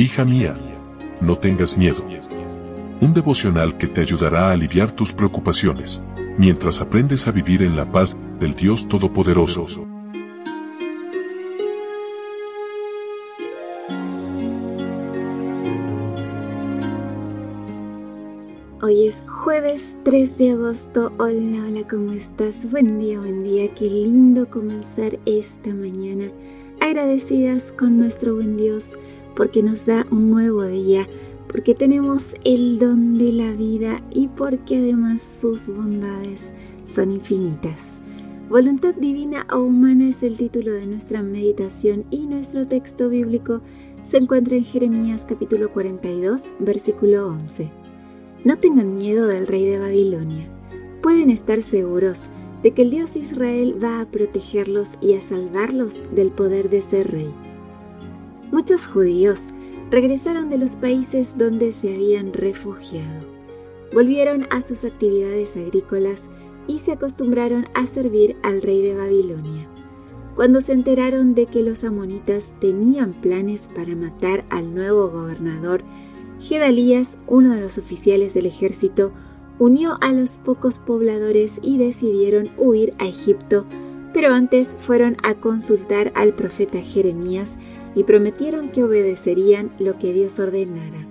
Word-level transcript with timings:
Hija 0.00 0.24
mía, 0.24 0.56
no 1.20 1.38
tengas 1.38 1.76
miedo. 1.76 2.04
Un 3.00 3.14
devocional 3.14 3.76
que 3.76 3.88
te 3.88 4.00
ayudará 4.00 4.46
a 4.46 4.52
aliviar 4.52 4.92
tus 4.92 5.12
preocupaciones, 5.12 6.04
mientras 6.36 6.80
aprendes 6.80 7.26
a 7.26 7.32
vivir 7.32 7.64
en 7.64 7.74
la 7.74 7.90
paz 7.90 8.16
del 8.38 8.54
Dios 8.54 8.86
Todopoderoso. 8.86 9.88
Hoy 18.80 19.08
es 19.08 19.24
jueves 19.26 19.98
3 20.04 20.38
de 20.38 20.52
agosto. 20.52 21.12
Hola, 21.18 21.64
hola, 21.66 21.88
¿cómo 21.90 22.12
estás? 22.12 22.70
Buen 22.70 23.00
día, 23.00 23.18
buen 23.18 23.42
día. 23.42 23.74
Qué 23.74 23.90
lindo 23.90 24.48
comenzar 24.48 25.18
esta 25.26 25.70
mañana. 25.70 26.30
Agradecidas 26.80 27.72
con 27.72 27.96
nuestro 27.96 28.36
buen 28.36 28.56
Dios 28.56 28.96
porque 29.38 29.62
nos 29.62 29.86
da 29.86 30.04
un 30.10 30.30
nuevo 30.30 30.64
día, 30.64 31.06
porque 31.46 31.72
tenemos 31.72 32.34
el 32.42 32.80
don 32.80 33.16
de 33.16 33.30
la 33.30 33.52
vida 33.52 33.98
y 34.10 34.26
porque 34.26 34.78
además 34.78 35.22
sus 35.22 35.68
bondades 35.68 36.52
son 36.84 37.12
infinitas. 37.12 38.02
Voluntad 38.50 38.96
divina 38.96 39.46
o 39.52 39.60
humana 39.60 40.08
es 40.08 40.24
el 40.24 40.36
título 40.36 40.72
de 40.72 40.88
nuestra 40.88 41.22
meditación 41.22 42.04
y 42.10 42.26
nuestro 42.26 42.66
texto 42.66 43.08
bíblico 43.08 43.60
se 44.02 44.16
encuentra 44.16 44.56
en 44.56 44.64
Jeremías 44.64 45.24
capítulo 45.24 45.72
42, 45.72 46.54
versículo 46.58 47.28
11. 47.28 47.70
No 48.44 48.58
tengan 48.58 48.96
miedo 48.96 49.28
del 49.28 49.46
rey 49.46 49.64
de 49.66 49.78
Babilonia. 49.78 50.48
Pueden 51.00 51.30
estar 51.30 51.62
seguros 51.62 52.30
de 52.64 52.72
que 52.72 52.82
el 52.82 52.90
Dios 52.90 53.14
Israel 53.14 53.78
va 53.80 54.00
a 54.00 54.10
protegerlos 54.10 54.98
y 55.00 55.14
a 55.14 55.20
salvarlos 55.20 56.02
del 56.12 56.30
poder 56.32 56.70
de 56.70 56.78
ese 56.78 57.04
rey. 57.04 57.32
Muchos 58.50 58.86
judíos 58.86 59.48
regresaron 59.90 60.48
de 60.48 60.58
los 60.58 60.76
países 60.76 61.36
donde 61.36 61.72
se 61.72 61.94
habían 61.94 62.32
refugiado. 62.32 63.26
Volvieron 63.92 64.46
a 64.50 64.60
sus 64.60 64.84
actividades 64.84 65.56
agrícolas 65.56 66.30
y 66.66 66.78
se 66.78 66.92
acostumbraron 66.92 67.66
a 67.74 67.86
servir 67.86 68.36
al 68.42 68.62
rey 68.62 68.82
de 68.82 68.94
Babilonia. 68.94 69.68
Cuando 70.34 70.60
se 70.60 70.72
enteraron 70.72 71.34
de 71.34 71.46
que 71.46 71.62
los 71.62 71.84
amonitas 71.84 72.54
tenían 72.60 73.12
planes 73.12 73.70
para 73.74 73.96
matar 73.96 74.44
al 74.50 74.74
nuevo 74.74 75.08
gobernador, 75.10 75.82
Gedalías, 76.38 77.18
uno 77.26 77.54
de 77.54 77.60
los 77.60 77.78
oficiales 77.78 78.34
del 78.34 78.46
ejército, 78.46 79.12
unió 79.58 79.96
a 80.00 80.12
los 80.12 80.38
pocos 80.38 80.78
pobladores 80.78 81.58
y 81.62 81.78
decidieron 81.78 82.50
huir 82.56 82.94
a 82.98 83.06
Egipto, 83.06 83.66
pero 84.14 84.32
antes 84.32 84.76
fueron 84.78 85.16
a 85.22 85.34
consultar 85.34 86.12
al 86.14 86.34
profeta 86.34 86.78
Jeremías 86.80 87.58
y 87.98 88.04
prometieron 88.04 88.68
que 88.68 88.84
obedecerían 88.84 89.72
lo 89.80 89.98
que 89.98 90.12
Dios 90.12 90.38
ordenara. 90.38 91.04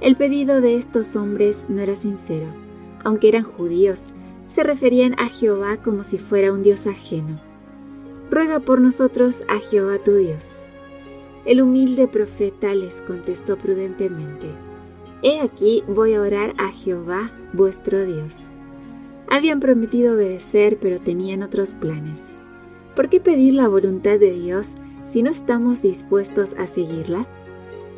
El 0.00 0.16
pedido 0.16 0.60
de 0.60 0.74
estos 0.74 1.14
hombres 1.14 1.66
no 1.68 1.80
era 1.80 1.94
sincero. 1.94 2.48
Aunque 3.04 3.28
eran 3.28 3.44
judíos, 3.44 4.06
se 4.44 4.64
referían 4.64 5.14
a 5.20 5.28
Jehová 5.28 5.76
como 5.76 6.02
si 6.02 6.18
fuera 6.18 6.52
un 6.52 6.64
Dios 6.64 6.88
ajeno. 6.88 7.40
Ruega 8.32 8.58
por 8.58 8.80
nosotros 8.80 9.44
a 9.48 9.60
Jehová 9.60 9.98
tu 10.04 10.16
Dios. 10.16 10.64
El 11.44 11.62
humilde 11.62 12.08
profeta 12.08 12.74
les 12.74 13.00
contestó 13.02 13.56
prudentemente, 13.56 14.48
He 15.22 15.38
aquí 15.38 15.84
voy 15.86 16.14
a 16.14 16.22
orar 16.22 16.52
a 16.58 16.72
Jehová 16.72 17.30
vuestro 17.52 18.04
Dios. 18.04 18.50
Habían 19.28 19.60
prometido 19.60 20.14
obedecer, 20.14 20.78
pero 20.82 20.98
tenían 20.98 21.44
otros 21.44 21.74
planes. 21.74 22.34
¿Por 22.96 23.08
qué 23.08 23.20
pedir 23.20 23.54
la 23.54 23.68
voluntad 23.68 24.18
de 24.18 24.32
Dios 24.32 24.78
si 25.04 25.22
no 25.22 25.30
estamos 25.30 25.82
dispuestos 25.82 26.54
a 26.58 26.66
seguirla? 26.66 27.26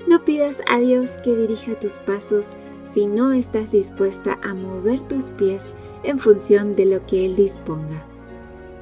No 0.06 0.24
pidas 0.24 0.62
a 0.68 0.78
Dios 0.78 1.18
que 1.18 1.34
dirija 1.34 1.78
tus 1.78 1.98
pasos 1.98 2.54
si 2.84 3.06
no 3.06 3.32
estás 3.32 3.72
dispuesta 3.72 4.38
a 4.42 4.54
mover 4.54 5.00
tus 5.00 5.30
pies 5.30 5.74
en 6.02 6.18
función 6.18 6.74
de 6.74 6.86
lo 6.86 7.06
que 7.06 7.24
Él 7.24 7.36
disponga. 7.36 8.06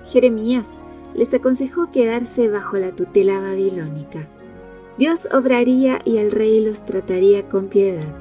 Jeremías 0.04 0.78
les 1.14 1.32
aconsejó 1.34 1.90
quedarse 1.90 2.48
bajo 2.48 2.76
la 2.78 2.92
tutela 2.92 3.40
babilónica. 3.40 4.28
Dios 4.98 5.28
obraría 5.32 6.00
y 6.04 6.18
el 6.18 6.30
rey 6.30 6.60
los 6.60 6.84
trataría 6.84 7.48
con 7.48 7.68
piedad. 7.68 8.16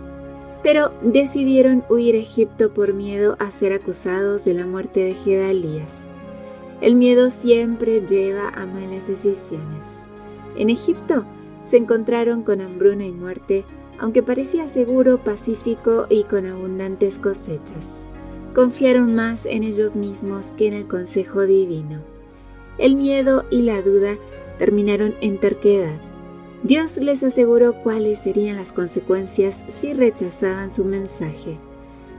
Pero 0.64 0.92
decidieron 1.02 1.84
huir 1.90 2.16
a 2.16 2.20
Egipto 2.20 2.74
por 2.74 2.94
miedo 2.94 3.36
a 3.40 3.50
ser 3.50 3.74
acusados 3.74 4.46
de 4.46 4.54
la 4.54 4.68
muerte 4.68 5.00
de 5.04 5.16
Gedalías. 5.16 6.08
El 6.82 6.96
miedo 6.96 7.30
siempre 7.30 8.02
lleva 8.02 8.50
a 8.50 8.66
malas 8.66 9.08
decisiones. 9.08 10.04
En 10.58 10.72
Egipto 10.72 11.26
se 11.62 11.78
encontraron 11.78 12.42
con 12.42 12.60
hambruna 12.60 13.06
y 13.06 13.12
muerte, 13.12 13.66
aunque 14.00 14.24
parecía 14.24 14.68
seguro, 14.68 15.24
pacífico 15.24 16.08
y 16.10 16.24
con 16.24 16.48
abundantes 16.48 17.20
cosechas. 17.20 18.08
Confiaron 18.56 19.14
más 19.14 19.46
en 19.46 19.64
ellos 19.64 19.96
mismos 19.96 20.54
que 20.58 20.68
en 20.68 20.74
el 20.74 20.88
consejo 20.88 21.44
divino. 21.44 22.02
El 22.80 22.96
miedo 22.96 23.46
y 23.52 23.62
la 23.62 23.82
duda 23.84 24.18
terminaron 24.58 25.14
en 25.22 25.38
terquedad. 25.38 26.02
Dios 26.64 26.98
les 26.98 27.24
aseguró 27.24 27.74
cuáles 27.84 28.20
serían 28.20 28.56
las 28.56 28.74
consecuencias 28.74 29.66
si 29.68 29.94
rechazaban 29.94 30.72
su 30.72 30.84
mensaje. 30.84 31.58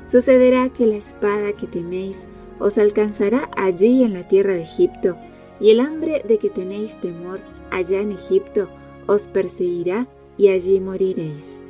Sucederá 0.04 0.68
que 0.68 0.86
la 0.86 0.96
espada 0.96 1.52
que 1.52 1.66
teméis 1.66 2.28
os 2.58 2.78
alcanzará 2.78 3.50
allí 3.56 4.02
en 4.04 4.12
la 4.12 4.26
tierra 4.28 4.54
de 4.54 4.62
Egipto, 4.62 5.16
y 5.60 5.70
el 5.70 5.80
hambre 5.80 6.22
de 6.26 6.38
que 6.38 6.50
tenéis 6.50 7.00
temor 7.00 7.40
allá 7.70 8.00
en 8.00 8.12
Egipto 8.12 8.68
os 9.06 9.28
perseguirá 9.28 10.06
y 10.36 10.48
allí 10.48 10.80
moriréis. 10.80 11.62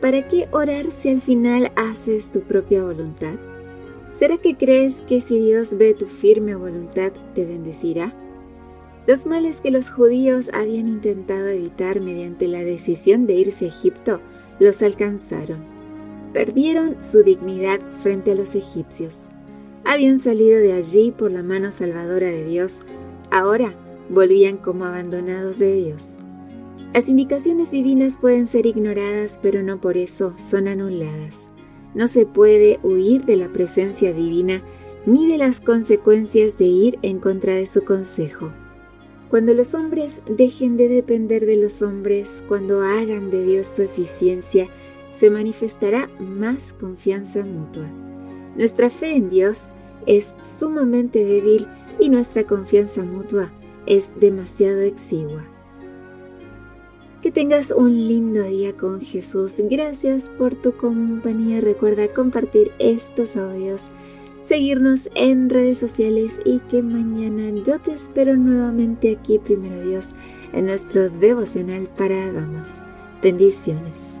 ¿Para 0.00 0.26
qué 0.26 0.48
orar 0.50 0.90
si 0.90 1.10
al 1.10 1.20
final 1.20 1.72
haces 1.76 2.32
tu 2.32 2.40
propia 2.40 2.84
voluntad? 2.84 3.36
¿Será 4.12 4.38
que 4.38 4.56
crees 4.56 5.02
que 5.02 5.20
si 5.20 5.38
Dios 5.38 5.76
ve 5.76 5.94
tu 5.94 6.06
firme 6.06 6.56
voluntad 6.56 7.12
te 7.34 7.44
bendecirá? 7.44 8.12
Los 9.06 9.26
males 9.26 9.60
que 9.60 9.70
los 9.70 9.90
judíos 9.90 10.50
habían 10.52 10.88
intentado 10.88 11.48
evitar 11.48 12.00
mediante 12.00 12.48
la 12.48 12.64
decisión 12.64 13.26
de 13.26 13.34
irse 13.34 13.66
a 13.66 13.68
Egipto 13.68 14.20
los 14.58 14.82
alcanzaron. 14.82 15.64
Perdieron 16.32 17.02
su 17.02 17.22
dignidad 17.22 17.80
frente 18.02 18.32
a 18.32 18.34
los 18.34 18.54
egipcios 18.54 19.30
habían 19.84 20.18
salido 20.18 20.58
de 20.58 20.72
allí 20.72 21.10
por 21.10 21.30
la 21.30 21.42
mano 21.42 21.70
salvadora 21.70 22.28
de 22.28 22.44
Dios, 22.44 22.82
ahora 23.30 23.74
volvían 24.08 24.56
como 24.56 24.84
abandonados 24.84 25.58
de 25.58 25.74
Dios. 25.74 26.16
Las 26.92 27.08
indicaciones 27.08 27.70
divinas 27.70 28.16
pueden 28.16 28.46
ser 28.46 28.66
ignoradas, 28.66 29.38
pero 29.40 29.62
no 29.62 29.80
por 29.80 29.96
eso 29.96 30.34
son 30.36 30.66
anuladas. 30.66 31.50
No 31.94 32.08
se 32.08 32.26
puede 32.26 32.80
huir 32.82 33.24
de 33.24 33.36
la 33.36 33.48
presencia 33.48 34.12
divina 34.12 34.62
ni 35.06 35.26
de 35.26 35.38
las 35.38 35.60
consecuencias 35.60 36.58
de 36.58 36.64
ir 36.66 36.98
en 37.02 37.20
contra 37.20 37.54
de 37.54 37.66
su 37.66 37.84
consejo. 37.84 38.52
Cuando 39.30 39.54
los 39.54 39.74
hombres 39.74 40.22
dejen 40.28 40.76
de 40.76 40.88
depender 40.88 41.46
de 41.46 41.56
los 41.56 41.82
hombres, 41.82 42.44
cuando 42.48 42.82
hagan 42.82 43.30
de 43.30 43.44
Dios 43.44 43.68
su 43.68 43.82
eficiencia, 43.82 44.68
se 45.10 45.30
manifestará 45.30 46.10
más 46.18 46.72
confianza 46.72 47.44
mutua. 47.44 47.88
Nuestra 48.60 48.90
fe 48.90 49.16
en 49.16 49.30
Dios 49.30 49.70
es 50.04 50.36
sumamente 50.42 51.24
débil 51.24 51.66
y 51.98 52.10
nuestra 52.10 52.44
confianza 52.44 53.02
mutua 53.02 53.50
es 53.86 54.20
demasiado 54.20 54.82
exigua. 54.82 55.46
Que 57.22 57.30
tengas 57.30 57.72
un 57.72 58.06
lindo 58.06 58.42
día 58.42 58.76
con 58.76 59.00
Jesús. 59.00 59.62
Gracias 59.70 60.28
por 60.28 60.54
tu 60.56 60.76
compañía. 60.76 61.62
Recuerda 61.62 62.08
compartir 62.08 62.70
estos 62.78 63.34
audios, 63.38 63.92
seguirnos 64.42 65.08
en 65.14 65.48
redes 65.48 65.78
sociales 65.78 66.38
y 66.44 66.58
que 66.58 66.82
mañana 66.82 67.62
yo 67.64 67.78
te 67.78 67.94
espero 67.94 68.36
nuevamente 68.36 69.16
aquí, 69.18 69.38
primero 69.38 69.80
Dios, 69.80 70.14
en 70.52 70.66
nuestro 70.66 71.08
devocional 71.08 71.88
para 71.96 72.30
damas. 72.30 72.84
Bendiciones. 73.22 74.20